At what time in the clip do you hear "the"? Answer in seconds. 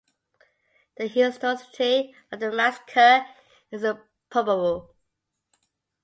0.97-1.05, 2.39-2.51